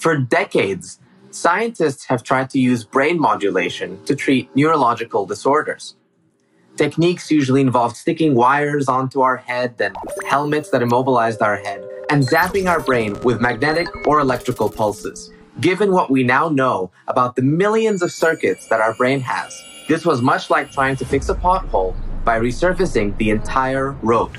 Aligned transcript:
For 0.00 0.16
decades, 0.16 0.98
scientists 1.30 2.06
have 2.06 2.22
tried 2.22 2.48
to 2.50 2.58
use 2.58 2.84
brain 2.84 3.20
modulation 3.20 4.02
to 4.06 4.16
treat 4.16 4.48
neurological 4.56 5.26
disorders. 5.26 5.94
Techniques 6.78 7.30
usually 7.30 7.60
involved 7.60 7.96
sticking 7.96 8.34
wires 8.34 8.88
onto 8.88 9.20
our 9.20 9.36
head 9.36 9.74
and 9.78 9.94
helmets 10.26 10.70
that 10.70 10.80
immobilized 10.80 11.42
our 11.42 11.56
head 11.56 11.86
and 12.08 12.26
zapping 12.26 12.66
our 12.66 12.80
brain 12.80 13.20
with 13.20 13.42
magnetic 13.42 13.88
or 14.06 14.20
electrical 14.20 14.70
pulses. 14.70 15.30
Given 15.60 15.92
what 15.92 16.10
we 16.10 16.22
now 16.24 16.48
know 16.48 16.90
about 17.06 17.36
the 17.36 17.42
millions 17.42 18.00
of 18.00 18.10
circuits 18.10 18.68
that 18.68 18.80
our 18.80 18.94
brain 18.94 19.20
has, 19.20 19.54
this 19.86 20.06
was 20.06 20.22
much 20.22 20.48
like 20.48 20.72
trying 20.72 20.96
to 20.96 21.04
fix 21.04 21.28
a 21.28 21.34
pothole 21.34 21.94
by 22.24 22.40
resurfacing 22.40 23.18
the 23.18 23.28
entire 23.28 23.90
road. 24.00 24.30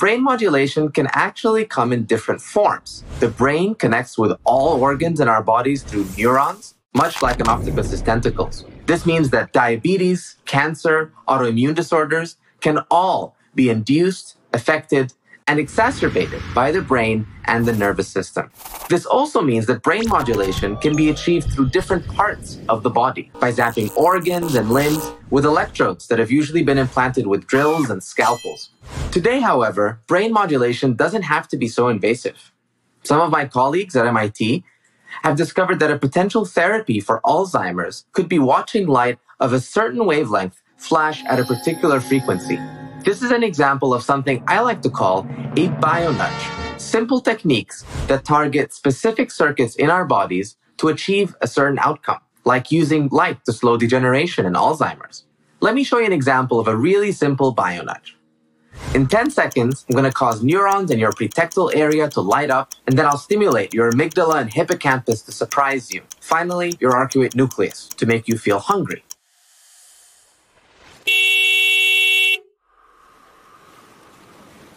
Brain 0.00 0.24
modulation 0.24 0.90
can 0.90 1.08
actually 1.12 1.66
come 1.66 1.92
in 1.92 2.04
different 2.06 2.40
forms. 2.40 3.04
The 3.18 3.28
brain 3.28 3.74
connects 3.74 4.16
with 4.16 4.32
all 4.44 4.80
organs 4.80 5.20
in 5.20 5.28
our 5.28 5.42
bodies 5.42 5.82
through 5.82 6.06
neurons, 6.16 6.74
much 6.94 7.20
like 7.20 7.38
an 7.38 7.50
octopus's 7.50 8.00
tentacles. 8.00 8.64
This 8.86 9.04
means 9.04 9.28
that 9.28 9.52
diabetes, 9.52 10.36
cancer, 10.46 11.12
autoimmune 11.28 11.74
disorders 11.74 12.36
can 12.62 12.78
all 12.90 13.36
be 13.54 13.68
induced, 13.68 14.38
affected, 14.54 15.12
and 15.46 15.58
exacerbated 15.58 16.40
by 16.54 16.72
the 16.72 16.80
brain 16.80 17.26
and 17.44 17.66
the 17.66 17.74
nervous 17.74 18.08
system. 18.08 18.50
This 18.88 19.04
also 19.04 19.42
means 19.42 19.66
that 19.66 19.82
brain 19.82 20.08
modulation 20.08 20.78
can 20.78 20.96
be 20.96 21.10
achieved 21.10 21.52
through 21.52 21.68
different 21.68 22.08
parts 22.08 22.58
of 22.70 22.82
the 22.82 22.90
body 22.90 23.30
by 23.38 23.52
zapping 23.52 23.94
organs 23.98 24.54
and 24.54 24.70
limbs 24.70 25.12
with 25.28 25.44
electrodes 25.44 26.06
that 26.06 26.18
have 26.18 26.30
usually 26.30 26.62
been 26.62 26.78
implanted 26.78 27.26
with 27.26 27.46
drills 27.46 27.90
and 27.90 28.02
scalpels. 28.02 28.70
Today, 29.12 29.40
however, 29.40 30.00
brain 30.06 30.32
modulation 30.32 30.94
doesn't 30.94 31.22
have 31.22 31.48
to 31.48 31.56
be 31.56 31.68
so 31.68 31.88
invasive. 31.88 32.52
Some 33.02 33.20
of 33.20 33.30
my 33.30 33.44
colleagues 33.46 33.96
at 33.96 34.06
MIT 34.06 34.64
have 35.22 35.36
discovered 35.36 35.80
that 35.80 35.90
a 35.90 35.98
potential 35.98 36.44
therapy 36.44 37.00
for 37.00 37.20
Alzheimer's 37.24 38.04
could 38.12 38.28
be 38.28 38.38
watching 38.38 38.86
light 38.86 39.18
of 39.40 39.52
a 39.52 39.60
certain 39.60 40.04
wavelength 40.04 40.62
flash 40.76 41.24
at 41.24 41.40
a 41.40 41.44
particular 41.44 42.00
frequency 42.00 42.58
this 43.04 43.22
is 43.22 43.30
an 43.30 43.42
example 43.42 43.94
of 43.94 44.02
something 44.02 44.44
I 44.46 44.60
like 44.60 44.82
to 44.82 44.90
call 44.90 45.20
a 45.56 45.68
bionudge. 45.80 46.78
Simple 46.78 47.20
techniques 47.20 47.82
that 48.08 48.26
target 48.26 48.74
specific 48.74 49.30
circuits 49.30 49.74
in 49.76 49.88
our 49.88 50.04
bodies 50.04 50.56
to 50.76 50.88
achieve 50.88 51.34
a 51.40 51.46
certain 51.46 51.78
outcome, 51.78 52.20
like 52.44 52.70
using 52.70 53.08
light 53.08 53.42
to 53.46 53.54
slow 53.54 53.78
degeneration 53.78 54.44
in 54.44 54.52
Alzheimer's. 54.52 55.24
Let 55.60 55.74
me 55.74 55.82
show 55.82 55.98
you 55.98 56.06
an 56.06 56.12
example 56.12 56.60
of 56.60 56.68
a 56.68 56.76
really 56.76 57.12
simple 57.12 57.54
bionudge. 57.54 58.16
In 58.92 59.06
10 59.06 59.30
seconds, 59.30 59.86
I'm 59.88 59.92
going 59.92 60.04
to 60.04 60.10
cause 60.10 60.42
neurons 60.42 60.90
in 60.90 60.98
your 60.98 61.12
pretectal 61.12 61.72
area 61.72 62.10
to 62.10 62.20
light 62.20 62.50
up, 62.50 62.74
and 62.88 62.98
then 62.98 63.06
I'll 63.06 63.18
stimulate 63.18 63.72
your 63.72 63.92
amygdala 63.92 64.40
and 64.40 64.52
hippocampus 64.52 65.22
to 65.22 65.32
surprise 65.32 65.92
you. 65.92 66.02
Finally, 66.20 66.74
your 66.80 66.90
arcuate 66.90 67.36
nucleus 67.36 67.86
to 67.86 68.04
make 68.04 68.26
you 68.26 68.36
feel 68.36 68.58
hungry. 68.58 69.04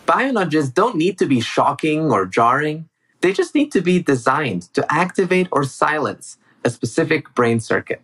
Bio 0.06 0.32
nudges 0.32 0.70
don't 0.70 0.96
need 0.96 1.18
to 1.18 1.26
be 1.26 1.42
shocking 1.42 2.12
or 2.12 2.28
jarring. 2.28 2.90
They 3.22 3.34
just 3.34 3.56
need 3.56 3.72
to 3.72 3.82
be 3.82 4.00
designed 4.00 4.72
to 4.76 4.86
activate 4.94 5.48
or 5.52 5.64
silence 5.64 6.38
a 6.64 6.70
specific 6.70 7.34
brain 7.34 7.60
circuit. 7.60 8.04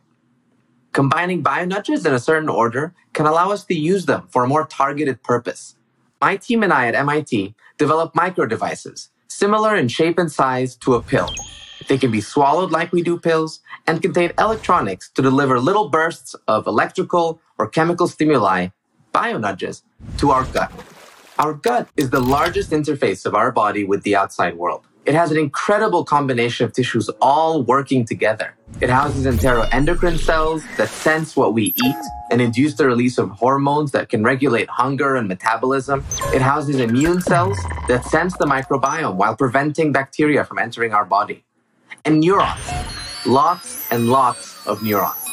Combining 0.91 1.43
bio 1.43 1.65
nudges 1.65 2.03
in 2.03 2.15
a 2.15 2.19
certain 2.19 2.49
order 2.49 2.95
can 3.13 3.27
allow 3.27 3.51
us 3.51 3.63
to 3.65 3.75
use 3.75 4.07
them 4.07 4.27
for 4.31 4.43
a 4.43 4.47
more 4.47 4.65
targeted 4.65 5.21
purpose. 5.21 5.75
My 6.21 6.35
team 6.35 6.63
and 6.63 6.73
I 6.73 6.87
at 6.87 6.95
MIT 6.95 7.55
developed 7.77 8.13
micro 8.13 8.45
devices, 8.45 9.09
similar 9.29 9.77
in 9.77 9.87
shape 9.87 10.19
and 10.19 10.29
size 10.29 10.75
to 10.77 10.95
a 10.95 11.01
pill. 11.01 11.29
They 11.87 11.97
can 11.97 12.11
be 12.11 12.19
swallowed 12.19 12.71
like 12.71 12.91
we 12.91 13.01
do 13.01 13.17
pills 13.17 13.61
and 13.87 14.01
contain 14.01 14.33
electronics 14.37 15.09
to 15.11 15.21
deliver 15.21 15.61
little 15.61 15.87
bursts 15.87 16.35
of 16.45 16.67
electrical 16.67 17.39
or 17.57 17.69
chemical 17.69 18.05
stimuli, 18.05 18.67
bionudges, 19.13 19.83
to 20.17 20.31
our 20.31 20.43
gut. 20.43 20.73
Our 21.37 21.53
gut 21.53 21.87
is 21.95 22.09
the 22.09 22.19
largest 22.19 22.71
interface 22.71 23.25
of 23.25 23.33
our 23.33 23.49
body 23.49 23.85
with 23.85 24.03
the 24.03 24.17
outside 24.17 24.57
world. 24.57 24.85
It 25.05 25.13
has 25.15 25.31
an 25.31 25.37
incredible 25.37 26.03
combination 26.03 26.65
of 26.65 26.73
tissues 26.73 27.09
all 27.21 27.63
working 27.63 28.03
together. 28.03 28.55
It 28.81 28.89
houses 28.89 29.25
enteroendocrine 29.25 30.17
cells 30.17 30.63
that 30.77 30.87
sense 30.87 31.35
what 31.35 31.53
we 31.53 31.73
eat 31.83 31.95
and 32.31 32.41
induce 32.41 32.75
the 32.75 32.87
release 32.87 33.17
of 33.17 33.29
hormones 33.31 33.91
that 33.91 34.07
can 34.07 34.23
regulate 34.23 34.69
hunger 34.69 35.17
and 35.17 35.27
metabolism. 35.27 36.05
It 36.33 36.41
houses 36.41 36.77
immune 36.77 37.19
cells 37.19 37.57
that 37.89 38.05
sense 38.05 38.37
the 38.37 38.45
microbiome 38.45 39.15
while 39.15 39.35
preventing 39.35 39.91
bacteria 39.91 40.45
from 40.45 40.59
entering 40.59 40.93
our 40.93 41.03
body. 41.03 41.43
And 42.05 42.21
neurons. 42.21 42.61
Lots 43.25 43.91
and 43.91 44.07
lots 44.07 44.65
of 44.65 44.81
neurons. 44.81 45.25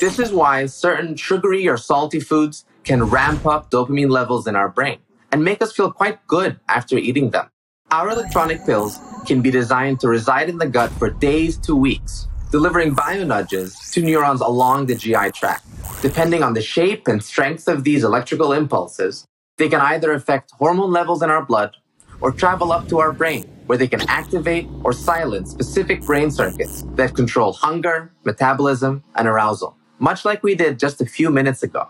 This 0.00 0.18
is 0.18 0.32
why 0.32 0.64
certain 0.64 1.16
sugary 1.16 1.68
or 1.68 1.76
salty 1.76 2.20
foods 2.20 2.64
can 2.84 3.04
ramp 3.04 3.44
up 3.44 3.70
dopamine 3.70 4.10
levels 4.10 4.46
in 4.46 4.56
our 4.56 4.70
brain 4.70 5.00
and 5.32 5.44
make 5.44 5.60
us 5.60 5.72
feel 5.72 5.92
quite 5.92 6.26
good 6.26 6.58
after 6.66 6.96
eating 6.96 7.28
them. 7.28 7.50
Our 7.90 8.08
electronic 8.08 8.64
pills 8.64 8.98
can 9.26 9.42
be 9.42 9.50
designed 9.50 10.00
to 10.00 10.08
reside 10.08 10.48
in 10.48 10.56
the 10.56 10.66
gut 10.66 10.90
for 10.92 11.10
days 11.10 11.58
to 11.58 11.76
weeks, 11.76 12.26
delivering 12.50 12.94
bionudges 12.94 13.90
to 13.92 14.02
neurons 14.02 14.40
along 14.40 14.86
the 14.86 14.94
GI 14.94 15.30
tract. 15.32 15.64
Depending 16.02 16.42
on 16.42 16.54
the 16.54 16.62
shape 16.62 17.08
and 17.08 17.22
strength 17.22 17.68
of 17.68 17.84
these 17.84 18.04
electrical 18.04 18.52
impulses, 18.52 19.24
they 19.58 19.68
can 19.68 19.80
either 19.80 20.12
affect 20.12 20.52
hormone 20.52 20.92
levels 20.92 21.22
in 21.22 21.30
our 21.30 21.44
blood 21.44 21.76
or 22.20 22.30
travel 22.32 22.72
up 22.72 22.88
to 22.88 22.98
our 22.98 23.12
brain, 23.12 23.44
where 23.66 23.78
they 23.78 23.88
can 23.88 24.02
activate 24.08 24.68
or 24.84 24.92
silence 24.92 25.50
specific 25.50 26.02
brain 26.02 26.30
circuits 26.30 26.84
that 26.94 27.14
control 27.14 27.52
hunger, 27.52 28.12
metabolism, 28.24 29.02
and 29.16 29.26
arousal, 29.26 29.76
much 29.98 30.24
like 30.24 30.42
we 30.42 30.54
did 30.54 30.78
just 30.78 31.00
a 31.00 31.06
few 31.06 31.30
minutes 31.30 31.62
ago. 31.62 31.88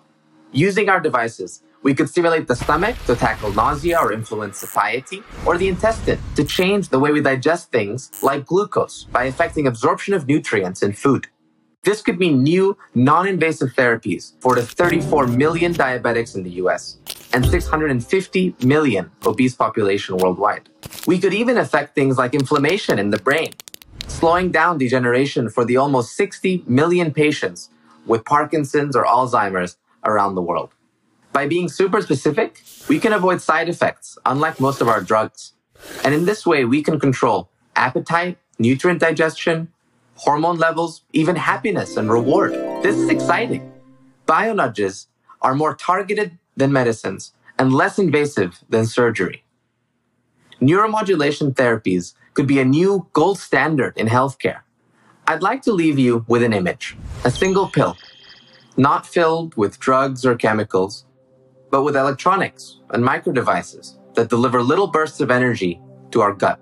Using 0.57 0.89
our 0.89 1.01
devices, 1.01 1.63
we 1.83 1.93
could 1.95 2.09
stimulate 2.09 2.49
the 2.49 2.57
stomach 2.57 2.97
to 3.05 3.15
tackle 3.15 3.53
nausea 3.53 3.99
or 4.01 4.11
influence 4.11 4.57
satiety, 4.57 5.23
or 5.45 5.59
the 5.59 5.69
intestine 5.69 6.19
to 6.35 6.45
change 6.45 6.89
the 6.89 6.99
way 6.99 7.13
we 7.13 7.21
digest 7.21 7.71
things 7.71 8.11
like 8.23 8.47
glucose 8.47 9.05
by 9.05 9.25
affecting 9.25 9.67
absorption 9.67 10.15
of 10.15 10.27
nutrients 10.27 10.83
in 10.83 10.95
food. 10.95 11.27
This 11.83 12.01
could 12.01 12.19
mean 12.19 12.43
new, 12.43 12.75
non-invasive 12.95 13.75
therapies 13.75 14.33
for 14.41 14.55
the 14.55 14.63
34 14.63 15.27
million 15.27 15.75
diabetics 15.75 16.35
in 16.35 16.43
the 16.43 16.53
US 16.63 16.97
and 17.35 17.45
650 17.45 18.57
million 18.65 19.11
obese 19.27 19.55
population 19.55 20.17
worldwide. 20.17 20.71
We 21.07 21.19
could 21.19 21.35
even 21.35 21.59
affect 21.59 21.95
things 21.95 22.17
like 22.17 22.33
inflammation 22.33 22.99
in 22.99 23.11
the 23.11 23.19
brain, 23.19 23.53
slowing 24.09 24.53
down 24.53 24.79
degeneration 24.79 25.51
for 25.51 25.67
the 25.67 25.77
almost 25.77 26.17
60 26.17 26.65
million 26.67 27.13
patients 27.13 27.69
with 28.07 28.25
Parkinson's 28.25 28.97
or 28.97 29.05
Alzheimer's 29.05 29.77
around 30.07 30.35
the 30.35 30.43
world. 30.43 30.71
By 31.33 31.47
being 31.47 31.69
super 31.69 32.01
specific, 32.01 32.63
we 32.89 32.99
can 32.99 33.13
avoid 33.13 33.43
side 33.43 33.69
effects, 33.69 34.17
unlike 34.25 34.59
most 34.59 34.81
of 34.81 34.89
our 34.89 35.03
drugs. 35.03 35.53
And 36.03 36.15
in 36.15 36.25
this 36.25 36.47
way, 36.47 36.65
we 36.65 36.83
can 36.83 36.99
control 36.99 37.51
appetite, 37.75 38.39
nutrient 38.59 39.01
digestion, 39.01 39.69
hormone 40.15 40.57
levels, 40.57 41.03
even 41.13 41.37
happiness 41.37 41.99
and 41.99 42.11
reward. 42.11 42.53
This 42.83 42.97
is 42.97 43.11
exciting. 43.11 43.71
Bionudges 44.27 45.07
are 45.43 45.55
more 45.55 45.75
targeted 45.75 46.39
than 46.57 46.73
medicines 46.73 47.33
and 47.59 47.73
less 47.73 47.99
invasive 47.99 48.59
than 48.71 48.87
surgery. 48.87 49.45
Neuromodulation 50.61 51.55
therapies 51.55 52.15
could 52.33 52.47
be 52.47 52.59
a 52.61 52.65
new 52.65 53.09
gold 53.13 53.39
standard 53.39 53.97
in 53.97 54.07
healthcare. 54.07 54.61
I'd 55.27 55.43
like 55.43 55.63
to 55.63 55.73
leave 55.73 55.99
you 55.99 56.25
with 56.29 56.43
an 56.43 56.53
image, 56.53 56.97
a 57.25 57.31
single 57.31 57.69
pill, 57.69 57.97
not 58.77 59.07
filled 59.07 59.57
with 59.57 59.79
drugs 59.79 60.25
or 60.25 60.37
chemicals, 60.37 61.07
but 61.71 61.83
with 61.83 61.97
electronics 61.97 62.81
and 62.91 63.05
micro 63.05 63.33
devices 63.33 63.99
that 64.15 64.29
deliver 64.29 64.63
little 64.63 64.87
bursts 64.87 65.21
of 65.21 65.31
energy 65.31 65.81
to 66.11 66.21
our 66.21 66.33
gut. 66.33 66.61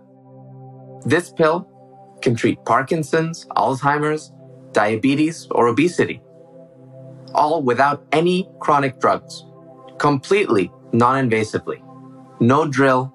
This 1.05 1.31
pill 1.31 1.69
can 2.23 2.35
treat 2.35 2.65
Parkinson's, 2.65 3.47
Alzheimer's, 3.57 4.33
diabetes, 4.73 5.47
or 5.51 5.69
obesity, 5.69 6.23
all 7.35 7.63
without 7.63 8.05
any 8.13 8.49
chronic 8.61 8.99
drugs, 9.01 9.45
completely 9.99 10.71
non 10.93 11.29
invasively. 11.29 11.83
No 12.41 12.67
drill, 12.67 13.13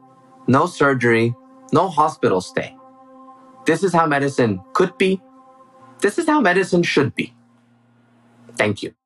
no 0.47 0.65
surgery, 0.65 1.35
no 1.73 1.87
hospital 1.87 2.41
stay. 2.41 2.75
This 3.65 3.83
is 3.83 3.93
how 3.93 4.05
medicine 4.05 4.61
could 4.73 4.97
be. 4.97 5.21
This 5.99 6.17
is 6.17 6.27
how 6.27 6.41
medicine 6.41 6.83
should 6.83 7.13
be. 7.15 7.33
Thank 8.59 8.83
you. 8.83 8.98